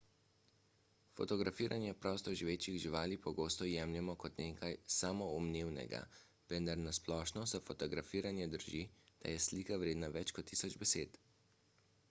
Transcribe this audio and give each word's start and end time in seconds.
fotografiranje 1.17 1.89
prostoživečih 2.05 2.77
živali 2.85 3.17
pogosto 3.25 3.67
jemljemo 3.71 4.15
kot 4.23 4.39
nekaj 4.43 4.77
samoumevnega 4.95 5.99
vendar 6.53 6.81
na 6.85 6.93
splošno 6.99 7.45
za 7.53 7.61
fotografiranje 7.67 8.47
drži 8.55 8.81
da 9.25 9.35
je 9.35 9.43
slika 9.49 9.77
vredna 9.85 10.09
več 10.17 10.33
kot 10.39 10.49
tisoč 10.53 10.79
besed 10.85 11.21